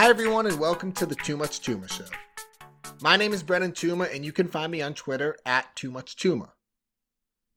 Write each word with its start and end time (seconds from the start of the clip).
Hi, 0.00 0.08
everyone, 0.08 0.46
and 0.46 0.60
welcome 0.60 0.92
to 0.92 1.06
the 1.06 1.16
Too 1.16 1.36
Much 1.36 1.60
Tuma 1.60 1.90
Show. 1.90 2.04
My 3.02 3.16
name 3.16 3.32
is 3.32 3.42
Brennan 3.42 3.72
Tuma, 3.72 4.14
and 4.14 4.24
you 4.24 4.30
can 4.30 4.46
find 4.46 4.70
me 4.70 4.80
on 4.80 4.94
Twitter 4.94 5.36
at 5.44 5.74
Too 5.74 5.90
Much 5.90 6.14
Tuma. 6.14 6.50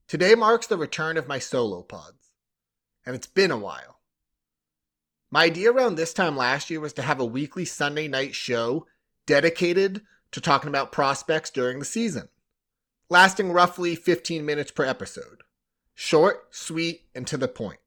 Today 0.07 0.33
marks 0.33 0.65
the 0.65 0.75
return 0.75 1.17
of 1.17 1.27
my 1.27 1.37
solo 1.37 1.83
pods, 1.83 2.31
and 3.05 3.15
it's 3.15 3.27
been 3.27 3.51
a 3.51 3.57
while. 3.57 3.99
My 5.29 5.43
idea 5.43 5.71
around 5.71 5.95
this 5.95 6.15
time 6.15 6.35
last 6.35 6.71
year 6.71 6.79
was 6.79 6.93
to 6.93 7.03
have 7.03 7.19
a 7.19 7.25
weekly 7.25 7.63
Sunday 7.63 8.07
night 8.07 8.33
show 8.33 8.87
dedicated 9.27 10.01
to 10.31 10.41
talking 10.41 10.69
about 10.69 10.91
prospects 10.91 11.51
during 11.51 11.77
the 11.77 11.85
season, 11.85 12.27
lasting 13.07 13.51
roughly 13.51 13.93
15 13.95 14.43
minutes 14.43 14.71
per 14.71 14.83
episode. 14.83 15.43
Short, 15.93 16.47
sweet, 16.49 17.03
and 17.13 17.27
to 17.27 17.37
the 17.37 17.47
point. 17.47 17.81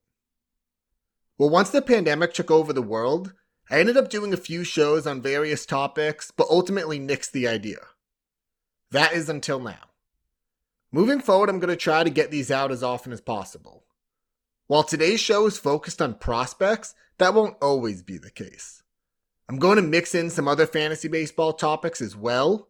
Well, 1.37 1.49
once 1.49 1.71
the 1.71 1.81
pandemic 1.81 2.33
took 2.33 2.49
over 2.49 2.71
the 2.71 2.81
world, 2.81 3.33
I 3.69 3.79
ended 3.79 3.97
up 3.97 4.09
doing 4.09 4.31
a 4.33 4.37
few 4.37 4.63
shows 4.63 5.07
on 5.07 5.21
various 5.21 5.65
topics, 5.65 6.31
but 6.31 6.47
ultimately 6.49 6.99
nixed 6.99 7.31
the 7.31 7.47
idea. 7.47 7.79
That 8.91 9.13
is 9.13 9.27
until 9.27 9.59
now. 9.59 9.89
Moving 10.91 11.19
forward, 11.19 11.49
I'm 11.49 11.59
going 11.59 11.69
to 11.69 11.75
try 11.75 12.03
to 12.03 12.09
get 12.09 12.31
these 12.31 12.51
out 12.51 12.71
as 12.71 12.83
often 12.83 13.11
as 13.11 13.21
possible. 13.21 13.83
While 14.67 14.83
today's 14.83 15.19
show 15.19 15.45
is 15.47 15.57
focused 15.57 16.01
on 16.01 16.15
prospects, 16.15 16.95
that 17.17 17.33
won't 17.33 17.57
always 17.61 18.03
be 18.03 18.17
the 18.17 18.31
case. 18.31 18.83
I'm 19.49 19.59
going 19.59 19.77
to 19.77 19.81
mix 19.81 20.15
in 20.15 20.29
some 20.29 20.47
other 20.47 20.65
fantasy 20.65 21.07
baseball 21.07 21.53
topics 21.53 22.01
as 22.01 22.15
well, 22.15 22.69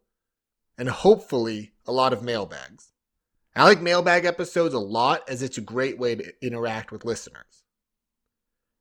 and 0.78 0.90
hopefully 0.90 1.74
a 1.86 1.92
lot 1.92 2.14
of 2.14 2.24
mailbags. 2.24 2.92
I 3.56 3.64
like 3.64 3.82
mailbag 3.82 4.26
episodes 4.26 4.74
a 4.74 4.80
lot 4.80 5.30
as 5.30 5.42
it's 5.42 5.58
a 5.58 5.62
great 5.62 5.98
way 5.98 6.16
to 6.16 6.46
interact 6.46 6.92
with 6.92 7.06
listeners. 7.06 7.65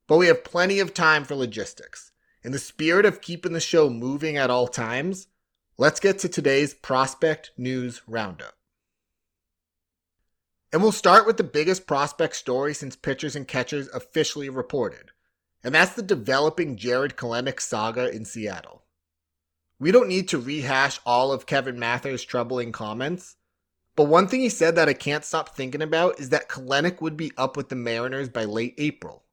But 0.07 0.19
we 0.19 0.27
have 0.27 0.45
plenty 0.45 0.81
of 0.81 0.95
time 0.95 1.25
for 1.25 1.35
logistics. 1.35 2.13
In 2.43 2.53
the 2.53 2.59
spirit 2.59 3.07
of 3.07 3.23
keeping 3.23 3.53
the 3.53 3.61
show 3.61 3.89
moving 3.89 4.37
at 4.37 4.51
all 4.51 4.69
times, 4.69 5.29
let's 5.79 5.99
get 5.99 6.19
to 6.21 6.29
today's 6.29 6.75
prospect 6.75 7.53
news 7.57 8.03
roundup. 8.07 8.55
And 10.75 10.83
we'll 10.83 10.93
start 10.93 11.27
with 11.27 11.37
the 11.37 11.45
biggest 11.45 11.87
prospect 11.87 12.37
story 12.37 12.75
since 12.75 12.97
pitchers 12.97 13.37
and 13.37 13.47
catchers 13.49 13.89
officially 13.95 14.49
reported, 14.49 15.13
and 15.63 15.75
that's 15.75 15.95
the 15.95 16.03
developing 16.03 16.77
Jared 16.77 17.17
Kelenic 17.17 17.61
saga 17.61 18.11
in 18.11 18.25
Seattle. 18.25 18.83
We 19.79 19.93
don't 19.93 20.09
need 20.09 20.29
to 20.31 20.39
rehash 20.39 21.01
all 21.07 21.33
of 21.33 21.47
Kevin 21.47 21.79
Mather's 21.79 22.25
troubling 22.25 22.73
comments, 22.73 23.37
but 23.97 24.05
one 24.05 24.27
thing 24.27 24.41
he 24.41 24.49
said 24.49 24.75
that 24.75 24.89
I 24.89 24.95
can't 24.95 25.25
stop 25.25 25.57
thinking 25.57 25.83
about 25.83 26.19
is 26.19 26.31
that 26.31 26.49
Kelenic 26.49 27.01
would 27.01 27.17
be 27.17 27.31
up 27.37 27.57
with 27.57 27.69
the 27.69 27.77
Mariners 27.77 28.29
by 28.29 28.45
late 28.45 28.75
April. 28.77 29.24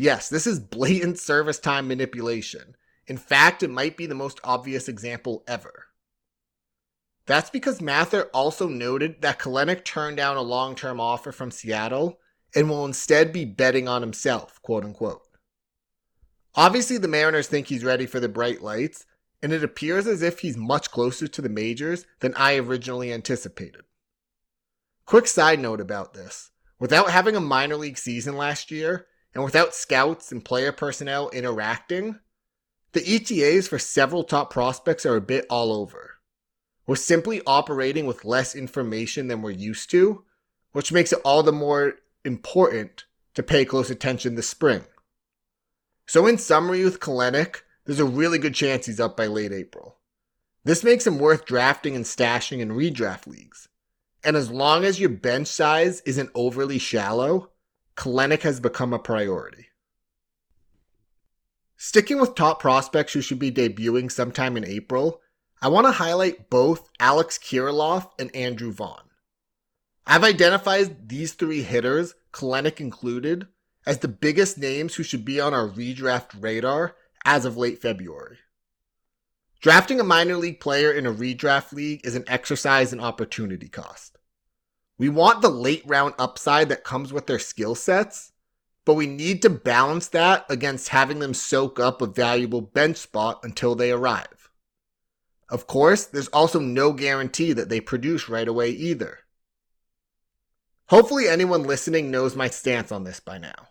Yes, 0.00 0.30
this 0.30 0.46
is 0.46 0.58
blatant 0.58 1.18
service 1.18 1.58
time 1.58 1.86
manipulation. 1.86 2.74
In 3.06 3.18
fact, 3.18 3.62
it 3.62 3.68
might 3.68 3.98
be 3.98 4.06
the 4.06 4.14
most 4.14 4.40
obvious 4.42 4.88
example 4.88 5.44
ever. 5.46 5.88
That's 7.26 7.50
because 7.50 7.82
Mather 7.82 8.30
also 8.32 8.66
noted 8.66 9.20
that 9.20 9.38
Kelenic 9.38 9.84
turned 9.84 10.16
down 10.16 10.38
a 10.38 10.40
long 10.40 10.74
term 10.74 11.00
offer 11.00 11.32
from 11.32 11.50
Seattle 11.50 12.18
and 12.54 12.70
will 12.70 12.86
instead 12.86 13.30
be 13.30 13.44
betting 13.44 13.88
on 13.88 14.00
himself, 14.00 14.58
quote 14.62 14.86
unquote. 14.86 15.20
Obviously, 16.54 16.96
the 16.96 17.06
Mariners 17.06 17.48
think 17.48 17.66
he's 17.66 17.84
ready 17.84 18.06
for 18.06 18.20
the 18.20 18.26
bright 18.26 18.62
lights, 18.62 19.04
and 19.42 19.52
it 19.52 19.62
appears 19.62 20.06
as 20.06 20.22
if 20.22 20.38
he's 20.38 20.56
much 20.56 20.90
closer 20.90 21.28
to 21.28 21.42
the 21.42 21.50
majors 21.50 22.06
than 22.20 22.32
I 22.36 22.56
originally 22.56 23.12
anticipated. 23.12 23.82
Quick 25.04 25.26
side 25.26 25.60
note 25.60 25.78
about 25.78 26.14
this 26.14 26.52
without 26.78 27.10
having 27.10 27.36
a 27.36 27.40
minor 27.40 27.76
league 27.76 27.98
season 27.98 28.38
last 28.38 28.70
year, 28.70 29.06
and 29.34 29.44
without 29.44 29.74
scouts 29.74 30.32
and 30.32 30.44
player 30.44 30.72
personnel 30.72 31.28
interacting, 31.30 32.18
the 32.92 33.02
ETAs 33.06 33.68
for 33.68 33.78
several 33.78 34.24
top 34.24 34.50
prospects 34.50 35.06
are 35.06 35.16
a 35.16 35.20
bit 35.20 35.46
all 35.48 35.72
over. 35.72 36.16
We're 36.86 36.96
simply 36.96 37.40
operating 37.46 38.06
with 38.06 38.24
less 38.24 38.56
information 38.56 39.28
than 39.28 39.42
we're 39.42 39.50
used 39.50 39.90
to, 39.90 40.24
which 40.72 40.92
makes 40.92 41.12
it 41.12 41.20
all 41.24 41.42
the 41.42 41.52
more 41.52 41.94
important 42.24 43.04
to 43.34 43.42
pay 43.42 43.64
close 43.64 43.90
attention 43.90 44.34
this 44.34 44.48
spring. 44.48 44.84
So, 46.06 46.26
in 46.26 46.38
summary, 46.38 46.82
with 46.82 46.98
Kelenic, 46.98 47.62
there's 47.84 48.00
a 48.00 48.04
really 48.04 48.38
good 48.38 48.54
chance 48.54 48.86
he's 48.86 48.98
up 48.98 49.16
by 49.16 49.26
late 49.26 49.52
April. 49.52 49.98
This 50.64 50.82
makes 50.82 51.06
him 51.06 51.18
worth 51.18 51.44
drafting 51.44 51.94
and 51.94 52.04
stashing 52.04 52.58
in 52.58 52.70
redraft 52.70 53.26
leagues. 53.26 53.68
And 54.24 54.36
as 54.36 54.50
long 54.50 54.84
as 54.84 55.00
your 55.00 55.08
bench 55.08 55.46
size 55.46 56.00
isn't 56.00 56.30
overly 56.34 56.78
shallow, 56.78 57.49
Kelenic 58.00 58.40
has 58.42 58.60
become 58.60 58.94
a 58.94 58.98
priority. 58.98 59.66
Sticking 61.76 62.18
with 62.18 62.34
top 62.34 62.58
prospects 62.58 63.12
who 63.12 63.20
should 63.20 63.38
be 63.38 63.52
debuting 63.52 64.10
sometime 64.10 64.56
in 64.56 64.64
April, 64.64 65.20
I 65.60 65.68
want 65.68 65.86
to 65.86 65.92
highlight 65.92 66.48
both 66.48 66.88
Alex 66.98 67.36
Kirilloff 67.36 68.08
and 68.18 68.34
Andrew 68.34 68.72
Vaughn. 68.72 69.10
I've 70.06 70.24
identified 70.24 71.10
these 71.10 71.34
three 71.34 71.60
hitters, 71.60 72.14
Kelenic 72.32 72.80
included, 72.80 73.46
as 73.84 73.98
the 73.98 74.08
biggest 74.08 74.56
names 74.56 74.94
who 74.94 75.02
should 75.02 75.26
be 75.26 75.38
on 75.38 75.52
our 75.52 75.68
redraft 75.68 76.42
radar 76.42 76.96
as 77.26 77.44
of 77.44 77.58
late 77.58 77.82
February. 77.82 78.38
Drafting 79.60 80.00
a 80.00 80.04
minor 80.04 80.36
league 80.36 80.58
player 80.58 80.90
in 80.90 81.04
a 81.04 81.12
redraft 81.12 81.74
league 81.74 82.00
is 82.02 82.16
an 82.16 82.24
exercise 82.28 82.94
in 82.94 83.00
opportunity 83.00 83.68
cost. 83.68 84.16
We 85.00 85.08
want 85.08 85.40
the 85.40 85.48
late 85.48 85.82
round 85.86 86.12
upside 86.18 86.68
that 86.68 86.84
comes 86.84 87.10
with 87.10 87.26
their 87.26 87.38
skill 87.38 87.74
sets, 87.74 88.32
but 88.84 88.96
we 88.96 89.06
need 89.06 89.40
to 89.40 89.48
balance 89.48 90.08
that 90.08 90.44
against 90.50 90.90
having 90.90 91.20
them 91.20 91.32
soak 91.32 91.80
up 91.80 92.02
a 92.02 92.06
valuable 92.06 92.60
bench 92.60 92.98
spot 92.98 93.40
until 93.42 93.74
they 93.74 93.92
arrive. 93.92 94.50
Of 95.48 95.66
course, 95.66 96.04
there's 96.04 96.28
also 96.28 96.60
no 96.60 96.92
guarantee 96.92 97.54
that 97.54 97.70
they 97.70 97.80
produce 97.80 98.28
right 98.28 98.46
away 98.46 98.72
either. 98.72 99.20
Hopefully, 100.88 101.26
anyone 101.26 101.62
listening 101.62 102.10
knows 102.10 102.36
my 102.36 102.48
stance 102.48 102.92
on 102.92 103.04
this 103.04 103.20
by 103.20 103.38
now. 103.38 103.68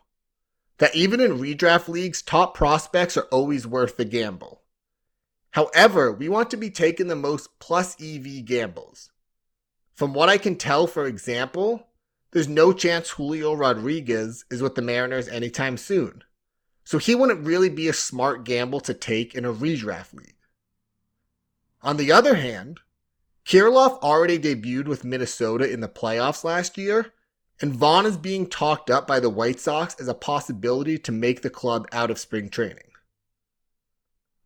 That 0.80 0.96
even 0.96 1.20
in 1.20 1.38
redraft 1.38 1.88
leagues, 1.88 2.24
top 2.24 2.56
prospects 2.56 3.18
are 3.18 3.28
always 3.32 3.68
worth 3.68 3.98
the 3.98 4.06
gamble. 4.06 4.64
However, 5.52 6.12
we 6.12 6.28
want 6.28 6.50
to 6.50 6.58
be 6.58 6.72
taking 6.72 7.06
the 7.06 7.16
most 7.16 7.60
plus 7.60 7.96
EV 8.02 8.46
gambles. 8.46 9.12
From 10.00 10.14
what 10.14 10.30
I 10.30 10.38
can 10.38 10.56
tell, 10.56 10.88
for 10.88 11.06
example, 11.06 11.90
there's 12.32 12.48
no 12.48 12.72
chance 12.72 13.10
Julio 13.10 13.54
Rodriguez 13.54 14.46
is 14.50 14.62
with 14.62 14.76
the 14.76 14.82
Mariners 14.82 15.28
anytime 15.28 15.76
soon. 15.76 16.24
So 16.86 17.00
he 17.00 17.16
wouldn't 17.16 17.46
really 17.46 17.68
be 17.68 17.90
a 17.90 17.94
smart 17.94 18.46
gamble 18.46 18.80
to 18.80 18.94
take 18.94 19.36
in 19.36 19.44
a 19.44 19.54
redraft 19.54 20.14
league. 20.14 20.38
On 21.82 21.98
the 21.98 22.14
other 22.14 22.36
hand, 22.36 22.80
Kirilloff 23.46 24.00
already 24.00 24.40
debuted 24.40 24.88
with 24.88 25.04
Minnesota 25.04 25.70
in 25.70 25.82
the 25.82 25.90
playoffs 25.90 26.46
last 26.46 26.78
year, 26.78 27.12
and 27.60 27.74
Vaughn 27.74 28.06
is 28.06 28.16
being 28.16 28.48
talked 28.48 28.90
up 28.90 29.06
by 29.06 29.20
the 29.20 29.30
White 29.30 29.60
Sox 29.60 29.96
as 30.00 30.08
a 30.08 30.14
possibility 30.14 30.98
to 30.98 31.12
make 31.12 31.42
the 31.42 31.50
club 31.50 31.86
out 31.92 32.10
of 32.10 32.18
spring 32.18 32.48
training. 32.48 32.89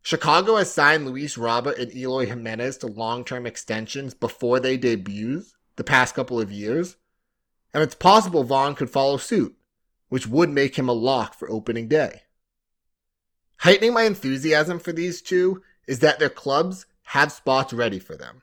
Chicago 0.04 0.56
has 0.56 0.70
signed 0.70 1.06
Luis 1.06 1.38
Robert 1.38 1.78
and 1.78 1.90
Eloy 1.96 2.26
Jimenez 2.26 2.76
to 2.78 2.86
long 2.86 3.24
term 3.24 3.46
extensions 3.46 4.12
before 4.12 4.60
they 4.60 4.76
debuts 4.76 5.56
the 5.76 5.82
past 5.82 6.14
couple 6.14 6.38
of 6.38 6.52
years, 6.52 6.96
and 7.72 7.82
it's 7.82 7.94
possible 7.94 8.44
Vaughn 8.44 8.74
could 8.74 8.90
follow 8.90 9.16
suit, 9.16 9.56
which 10.10 10.26
would 10.26 10.50
make 10.50 10.76
him 10.76 10.90
a 10.90 10.92
lock 10.92 11.32
for 11.34 11.50
opening 11.50 11.88
day. 11.88 12.20
Heightening 13.60 13.94
my 13.94 14.02
enthusiasm 14.02 14.78
for 14.78 14.92
these 14.92 15.22
two 15.22 15.62
is 15.86 16.00
that 16.00 16.18
their 16.18 16.28
clubs 16.28 16.84
have 17.04 17.32
spots 17.32 17.72
ready 17.72 17.98
for 17.98 18.14
them. 18.14 18.42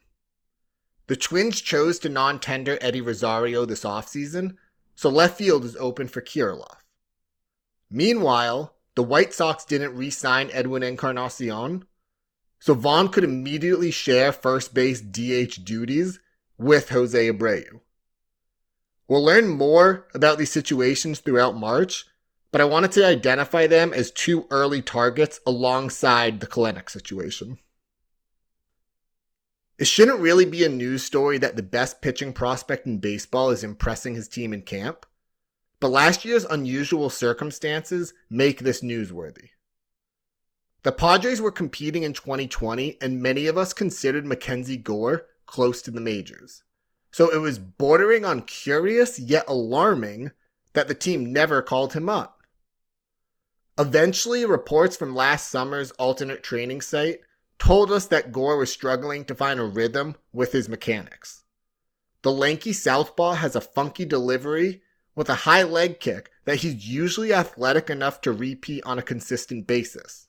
The 1.05 1.16
Twins 1.16 1.61
chose 1.61 2.00
to 2.00 2.09
non 2.09 2.39
tender 2.39 2.79
Eddie 2.81 3.01
Rosario 3.01 3.65
this 3.65 3.83
offseason, 3.83 4.56
so 4.95 5.09
left 5.09 5.38
field 5.38 5.63
is 5.63 5.75
open 5.75 6.07
for 6.07 6.21
Kirilloff. 6.21 6.80
Meanwhile, 7.91 8.74
the 8.95 9.03
White 9.03 9.33
Sox 9.33 9.63
didn't 9.65 9.95
re 9.95 10.09
sign 10.09 10.49
Edwin 10.51 10.83
Encarnacion, 10.83 11.85
so 12.59 12.73
Vaughn 12.73 13.09
could 13.09 13.23
immediately 13.23 13.91
share 13.91 14.31
first 14.31 14.73
base 14.73 15.01
DH 15.01 15.63
duties 15.63 16.19
with 16.57 16.89
Jose 16.89 17.31
Abreu. 17.31 17.81
We'll 19.07 19.23
learn 19.23 19.47
more 19.47 20.07
about 20.13 20.38
these 20.38 20.51
situations 20.51 21.19
throughout 21.19 21.57
March, 21.57 22.05
but 22.51 22.61
I 22.61 22.65
wanted 22.65 22.91
to 22.93 23.05
identify 23.05 23.67
them 23.67 23.93
as 23.93 24.11
two 24.11 24.45
early 24.49 24.81
targets 24.81 25.39
alongside 25.45 26.39
the 26.39 26.47
Kelenic 26.47 26.89
situation. 26.89 27.57
It 29.77 29.88
shouldn't 29.88 30.19
really 30.19 30.45
be 30.45 30.63
a 30.63 30.69
news 30.69 31.03
story 31.03 31.39
that 31.39 31.55
the 31.55 31.63
best 31.63 32.01
pitching 32.01 32.33
prospect 32.33 32.85
in 32.85 32.99
baseball 32.99 33.49
is 33.49 33.63
impressing 33.63 34.13
his 34.13 34.27
team 34.27 34.53
in 34.53 34.61
camp, 34.61 35.05
but 35.81 35.89
last 35.89 36.24
year's 36.24 36.45
unusual 36.45 37.10
circumstances 37.10 38.13
make 38.30 38.60
this 38.60 38.81
newsworthy. 38.81 39.50
The 40.83 40.92
Padres 40.92 41.42
were 41.42 41.51
competing 41.51 42.04
in 42.04 42.13
2020, 42.13 43.00
and 43.01 43.22
many 43.22 43.48
of 43.48 43.57
us 43.57 43.74
considered 43.74 44.25
Mackenzie 44.25 44.78
Gore 44.78 45.25
close 45.48 45.81
to 45.81 45.92
the 45.92 46.00
majors. 46.00 46.63
So 47.12 47.30
it 47.30 47.39
was 47.39 47.60
bordering 47.60 48.24
on 48.24 48.44
curious 48.44 49.19
yet 49.19 49.44
alarming 49.48 50.31
that 50.74 50.88
the 50.88 50.94
team 50.94 51.33
never 51.33 51.62
called 51.62 51.94
him 51.94 52.07
up. 52.07 52.44
Eventually, 53.77 54.45
reports 54.45 54.95
from 54.95 55.16
last 55.16 55.50
summer's 55.50 55.92
alternate 55.92 56.44
training 56.44 56.81
site 56.81 57.22
told 57.57 57.92
us 57.92 58.06
that 58.07 58.31
Gore 58.31 58.57
was 58.57 58.72
struggling 58.72 59.25
to 59.25 59.36
find 59.36 59.60
a 59.60 59.63
rhythm 59.63 60.16
with 60.31 60.51
his 60.51 60.69
mechanics. 60.69 61.44
The 62.22 62.31
lanky 62.31 62.72
southpaw 62.72 63.34
has 63.34 63.56
a 63.56 63.62
funky 63.62 64.06
delivery 64.06 64.84
with 65.16 65.30
a 65.30 65.36
high 65.36 65.63
leg 65.63 66.00
kick 66.00 66.31
that 66.46 66.58
he's 66.58 66.88
usually 66.88 67.34
athletic 67.34 67.90
enough 67.90 68.22
to 68.22 68.31
repeat 68.31 68.84
on 68.86 68.98
a 68.98 69.04
consistent 69.04 69.68
basis. 69.68 70.28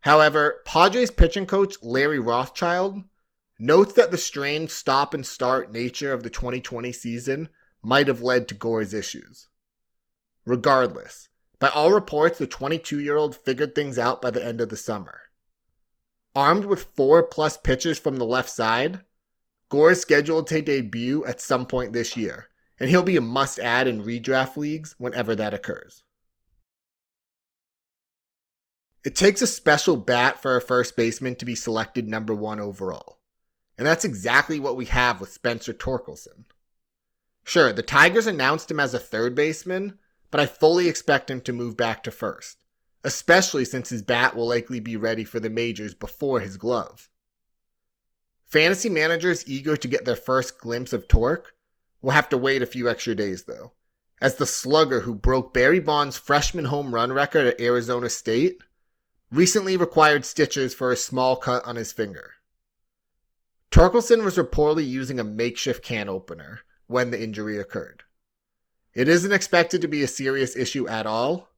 However, 0.00 0.60
Padres 0.64 1.10
pitching 1.10 1.46
coach 1.46 1.76
Larry 1.82 2.18
Rothschild 2.18 3.02
notes 3.58 3.92
that 3.92 4.10
the 4.10 4.18
strained 4.18 4.70
stop 4.70 5.12
and 5.12 5.26
start 5.26 5.70
nature 5.70 6.12
of 6.12 6.22
the 6.22 6.30
2020 6.30 6.90
season 6.92 7.48
might 7.82 8.08
have 8.08 8.22
led 8.22 8.48
to 8.48 8.54
Gore's 8.54 8.94
issues. 8.94 9.48
Regardless, 10.46 11.28
by 11.58 11.68
all 11.68 11.92
reports, 11.92 12.38
the 12.38 12.46
22 12.46 13.00
year 13.00 13.16
old 13.16 13.36
figured 13.36 13.74
things 13.74 13.98
out 13.98 14.22
by 14.22 14.30
the 14.30 14.44
end 14.44 14.60
of 14.60 14.70
the 14.70 14.76
summer. 14.76 15.20
Armed 16.34 16.64
with 16.64 16.88
four 16.94 17.22
plus 17.22 17.56
pitches 17.56 17.98
from 17.98 18.16
the 18.16 18.24
left 18.24 18.48
side, 18.48 19.00
Gore 19.68 19.92
is 19.92 20.00
scheduled 20.00 20.46
to 20.48 20.62
debut 20.62 21.24
at 21.26 21.40
some 21.40 21.66
point 21.66 21.92
this 21.92 22.16
year, 22.16 22.48
and 22.80 22.88
he'll 22.88 23.02
be 23.02 23.18
a 23.18 23.20
must 23.20 23.58
add 23.58 23.86
in 23.86 24.02
redraft 24.02 24.56
leagues 24.56 24.94
whenever 24.98 25.36
that 25.36 25.52
occurs. 25.52 26.02
It 29.04 29.14
takes 29.14 29.42
a 29.42 29.46
special 29.46 29.96
bat 29.96 30.40
for 30.40 30.56
a 30.56 30.60
first 30.60 30.96
baseman 30.96 31.36
to 31.36 31.44
be 31.44 31.54
selected 31.54 32.08
number 32.08 32.34
one 32.34 32.58
overall. 32.58 33.18
And 33.78 33.86
that's 33.86 34.04
exactly 34.04 34.58
what 34.58 34.76
we 34.76 34.86
have 34.86 35.20
with 35.20 35.32
Spencer 35.32 35.72
Torkelson. 35.72 36.44
Sure, 37.44 37.72
the 37.72 37.82
Tigers 37.82 38.26
announced 38.26 38.70
him 38.70 38.80
as 38.80 38.92
a 38.92 38.98
third 38.98 39.34
baseman, 39.34 39.98
but 40.30 40.40
I 40.40 40.46
fully 40.46 40.88
expect 40.88 41.30
him 41.30 41.40
to 41.42 41.52
move 41.52 41.76
back 41.76 42.02
to 42.02 42.10
first, 42.10 42.64
especially 43.04 43.64
since 43.64 43.88
his 43.88 44.02
bat 44.02 44.36
will 44.36 44.48
likely 44.48 44.80
be 44.80 44.96
ready 44.96 45.24
for 45.24 45.40
the 45.40 45.48
majors 45.48 45.94
before 45.94 46.40
his 46.40 46.58
glove. 46.58 47.08
Fantasy 48.46 48.90
managers 48.90 49.48
eager 49.48 49.76
to 49.76 49.88
get 49.88 50.04
their 50.04 50.16
first 50.16 50.58
glimpse 50.58 50.92
of 50.92 51.08
Torque 51.08 51.54
will 52.02 52.12
have 52.12 52.28
to 52.30 52.38
wait 52.38 52.62
a 52.62 52.66
few 52.66 52.88
extra 52.88 53.14
days, 53.14 53.44
though, 53.44 53.72
as 54.20 54.36
the 54.36 54.46
slugger 54.46 55.00
who 55.00 55.14
broke 55.14 55.52
Barry 55.52 55.80
Bonds' 55.80 56.16
freshman 56.16 56.66
home 56.66 56.94
run 56.94 57.12
record 57.12 57.46
at 57.46 57.60
Arizona 57.60 58.08
State 58.08 58.62
recently 59.30 59.76
required 59.76 60.24
stitches 60.24 60.74
for 60.74 60.90
a 60.90 60.96
small 60.96 61.36
cut 61.36 61.64
on 61.64 61.76
his 61.76 61.92
finger. 61.92 62.32
Torkelson 63.70 64.24
was 64.24 64.36
reportedly 64.36 64.88
using 64.88 65.20
a 65.20 65.24
makeshift 65.24 65.84
can 65.84 66.08
opener 66.08 66.60
when 66.86 67.10
the 67.10 67.22
injury 67.22 67.58
occurred. 67.58 68.02
It 68.92 69.08
isn't 69.08 69.32
expected 69.32 69.80
to 69.82 69.88
be 69.88 70.02
a 70.02 70.08
serious 70.08 70.56
issue 70.56 70.88
at 70.88 71.06
all. 71.06 71.50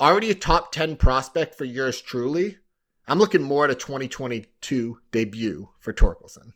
Already 0.00 0.30
a 0.30 0.34
top 0.34 0.72
10 0.72 0.96
prospect 0.96 1.54
for 1.54 1.64
yours 1.64 2.00
truly, 2.00 2.58
I'm 3.06 3.18
looking 3.18 3.42
more 3.42 3.64
at 3.64 3.70
a 3.70 3.76
2022 3.76 4.98
debut 5.12 5.68
for 5.78 5.92
Torkelson. 5.92 6.52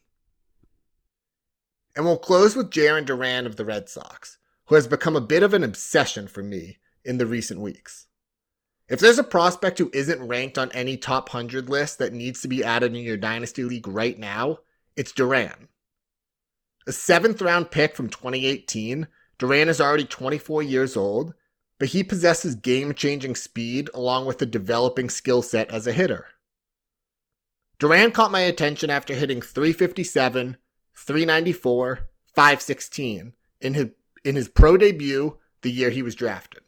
And 1.95 2.05
we'll 2.05 2.19
close 2.19 2.57
with 2.57 2.71
Jarren 2.71 3.05
Duran 3.05 3.47
of 3.47 3.57
the 3.57 3.65
Red 3.65 3.89
Sox, 3.89 4.39
who 4.67 4.75
has 4.75 4.87
become 4.87 5.17
a 5.17 5.21
bit 5.21 5.43
of 5.43 5.53
an 5.53 5.63
obsession 5.63 6.27
for 6.27 6.43
me 6.43 6.79
in 7.05 7.19
the 7.19 7.27
recent 7.27 7.61
weeks. 7.61 8.07
If 8.89 9.01
there's 9.01 9.19
a 9.19 9.25
prospect 9.25 9.79
who 9.79 9.91
isn't 9.93 10.27
ranked 10.27 10.59
on 10.59 10.73
any 10.73 10.97
top 10.97 11.33
100 11.33 11.69
list 11.69 11.99
that 11.99 12.13
needs 12.13 12.43
to 12.43 12.49
be 12.49 12.65
added 12.65 12.95
in 12.95 13.03
your 13.03 13.17
Dynasty 13.17 13.65
League 13.65 13.89
right 13.89 14.19
now, 14.19 14.59
it's 14.97 15.13
Duran. 15.13 15.69
A 16.87 16.93
seventh 16.93 17.41
round 17.41 17.71
pick 17.71 17.95
from 17.95 18.09
2018, 18.09 19.07
Duran 19.39 19.69
is 19.69 19.81
already 19.81 20.05
24 20.05 20.63
years 20.63 20.97
old, 20.97 21.35
but 21.79 21.89
he 21.89 22.05
possesses 22.05 22.55
game 22.55 22.95
changing 22.95 23.35
speed 23.35 23.89
along 23.95 24.27
with 24.27 24.43
a 24.43 24.47
developing 24.47 25.09
skill 25.09 25.43
set 25.43 25.71
as 25.71 25.87
a 25.87 25.93
hitter. 25.93 26.27
Duran 27.79 28.13
caught 28.13 28.31
my 28.31 28.41
attention 28.41 28.91
after 28.91 29.15
hitting 29.15 29.41
357, 29.41 30.57
394, 30.95 32.09
516 32.35 33.33
in 33.61 33.75
his, 33.75 33.87
in 34.25 34.37
his 34.37 34.49
pro 34.49 34.77
debut 34.77 35.39
the 35.63 35.71
year 35.71 35.91
he 35.91 36.03
was 36.03 36.15
drafted. 36.15 36.63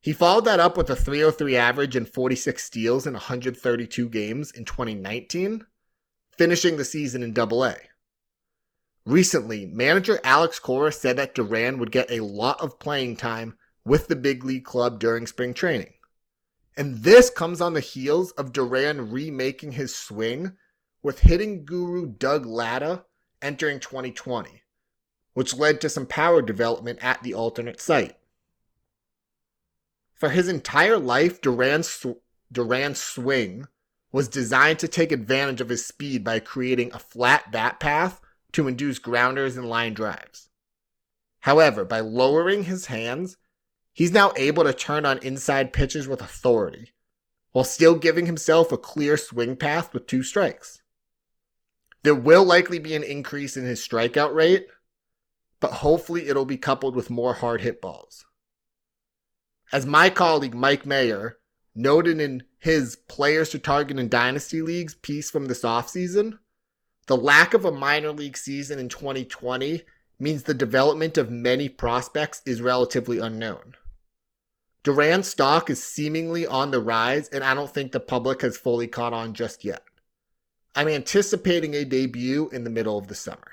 He 0.00 0.12
followed 0.12 0.44
that 0.46 0.58
up 0.58 0.76
with 0.76 0.90
a 0.90 0.96
303 0.96 1.56
average 1.56 1.94
and 1.94 2.08
46 2.08 2.62
steals 2.62 3.06
in 3.06 3.12
132 3.12 4.08
games 4.08 4.50
in 4.50 4.64
2019, 4.64 5.64
finishing 6.36 6.76
the 6.76 6.84
season 6.84 7.22
in 7.22 7.32
Double 7.32 7.64
A. 7.64 7.76
Recently, 9.04 9.66
manager 9.66 10.20
Alex 10.24 10.58
Cora 10.58 10.90
said 10.90 11.16
that 11.16 11.34
Duran 11.34 11.78
would 11.78 11.92
get 11.92 12.10
a 12.10 12.24
lot 12.24 12.60
of 12.60 12.78
playing 12.80 13.16
time 13.16 13.56
with 13.84 14.08
the 14.08 14.16
big 14.16 14.44
league 14.44 14.64
club 14.64 14.98
during 14.98 15.26
spring 15.26 15.54
training. 15.54 15.92
And 16.76 16.98
this 16.98 17.30
comes 17.30 17.60
on 17.60 17.74
the 17.74 17.80
heels 17.80 18.32
of 18.32 18.52
Duran 18.52 19.10
remaking 19.10 19.72
his 19.72 19.94
swing 19.94 20.56
with 21.02 21.20
hitting 21.20 21.64
guru 21.64 22.06
Doug 22.06 22.46
Latta 22.46 23.04
entering 23.40 23.80
2020, 23.80 24.62
which 25.34 25.54
led 25.54 25.80
to 25.80 25.88
some 25.88 26.06
power 26.06 26.42
development 26.42 26.98
at 27.02 27.22
the 27.22 27.34
alternate 27.34 27.80
site. 27.80 28.16
For 30.14 30.28
his 30.28 30.48
entire 30.48 30.98
life, 30.98 31.40
Duran's, 31.40 32.06
Duran's 32.52 33.00
swing 33.00 33.66
was 34.12 34.28
designed 34.28 34.78
to 34.78 34.88
take 34.88 35.10
advantage 35.10 35.60
of 35.60 35.70
his 35.70 35.84
speed 35.84 36.22
by 36.22 36.38
creating 36.38 36.92
a 36.92 36.98
flat 36.98 37.50
bat 37.50 37.80
path 37.80 38.20
to 38.52 38.68
induce 38.68 38.98
grounders 38.98 39.56
and 39.56 39.68
line 39.68 39.94
drives. 39.94 40.50
However, 41.40 41.84
by 41.84 42.00
lowering 42.00 42.64
his 42.64 42.86
hands, 42.86 43.36
he's 43.92 44.12
now 44.12 44.32
able 44.36 44.62
to 44.64 44.72
turn 44.72 45.04
on 45.04 45.18
inside 45.18 45.72
pitches 45.72 46.06
with 46.06 46.20
authority, 46.20 46.92
while 47.50 47.64
still 47.64 47.96
giving 47.96 48.26
himself 48.26 48.70
a 48.70 48.78
clear 48.78 49.16
swing 49.16 49.56
path 49.56 49.92
with 49.92 50.06
two 50.06 50.22
strikes. 50.22 50.81
There 52.02 52.14
will 52.14 52.44
likely 52.44 52.78
be 52.78 52.94
an 52.94 53.04
increase 53.04 53.56
in 53.56 53.64
his 53.64 53.86
strikeout 53.86 54.34
rate, 54.34 54.66
but 55.60 55.72
hopefully 55.72 56.28
it'll 56.28 56.44
be 56.44 56.56
coupled 56.56 56.96
with 56.96 57.10
more 57.10 57.34
hard 57.34 57.60
hit 57.60 57.80
balls. 57.80 58.24
As 59.72 59.86
my 59.86 60.10
colleague 60.10 60.54
Mike 60.54 60.84
Mayer 60.84 61.38
noted 61.74 62.20
in 62.20 62.42
his 62.58 62.96
Players 62.96 63.50
to 63.50 63.58
Target 63.58 63.98
in 63.98 64.08
Dynasty 64.08 64.60
Leagues 64.60 64.94
piece 64.94 65.30
from 65.30 65.46
this 65.46 65.62
offseason, 65.62 66.38
the 67.06 67.16
lack 67.16 67.54
of 67.54 67.64
a 67.64 67.72
minor 67.72 68.12
league 68.12 68.36
season 68.36 68.78
in 68.78 68.88
2020 68.88 69.82
means 70.18 70.42
the 70.42 70.54
development 70.54 71.16
of 71.16 71.30
many 71.30 71.68
prospects 71.68 72.42
is 72.44 72.60
relatively 72.60 73.18
unknown. 73.18 73.74
Duran's 74.82 75.28
stock 75.28 75.70
is 75.70 75.82
seemingly 75.82 76.46
on 76.46 76.70
the 76.70 76.80
rise, 76.80 77.28
and 77.28 77.42
I 77.44 77.54
don't 77.54 77.72
think 77.72 77.92
the 77.92 78.00
public 78.00 78.42
has 78.42 78.56
fully 78.56 78.88
caught 78.88 79.12
on 79.12 79.32
just 79.32 79.64
yet. 79.64 79.82
I'm 80.74 80.88
anticipating 80.88 81.74
a 81.74 81.84
debut 81.84 82.48
in 82.50 82.64
the 82.64 82.70
middle 82.70 82.96
of 82.96 83.08
the 83.08 83.14
summer. 83.14 83.52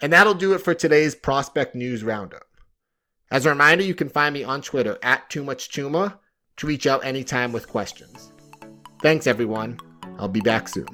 And 0.00 0.12
that'll 0.12 0.34
do 0.34 0.54
it 0.54 0.58
for 0.58 0.74
today's 0.74 1.14
Prospect 1.14 1.74
News 1.74 2.02
Roundup. 2.02 2.46
As 3.30 3.46
a 3.46 3.50
reminder, 3.50 3.84
you 3.84 3.94
can 3.94 4.08
find 4.08 4.34
me 4.34 4.44
on 4.44 4.60
Twitter 4.60 4.98
at 5.02 5.30
Too 5.30 5.44
Much 5.44 5.70
Tuma 5.70 6.18
to 6.56 6.66
reach 6.66 6.86
out 6.86 7.04
anytime 7.04 7.52
with 7.52 7.68
questions. 7.68 8.30
Thanks, 9.02 9.26
everyone. 9.26 9.78
I'll 10.18 10.28
be 10.28 10.40
back 10.40 10.68
soon. 10.68 10.86